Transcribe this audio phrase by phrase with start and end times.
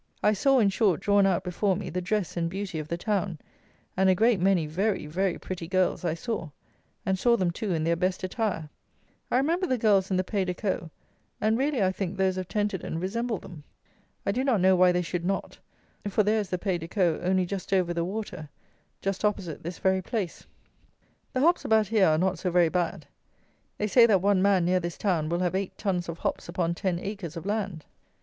[0.23, 3.37] _I saw, in short, drawn out before me, the dress and beauty of the town;
[3.95, 6.49] and a great many very, very pretty girls I saw;
[7.05, 8.71] and saw them, too, in their best attire.
[9.29, 10.89] I remember the girls in the Pays de Caux,
[11.39, 13.63] and, really, I think those of Tenterden resemble them.
[14.25, 15.59] I do not know why they should not;
[16.07, 18.49] for there is the Pays de Caux only just over the water,
[19.01, 20.47] just opposite this very place.
[21.33, 23.05] The hops about here are not so very bad.
[23.77, 26.73] They say that one man, near this town, will have eight tons of hops upon
[26.73, 27.85] ten acres of land!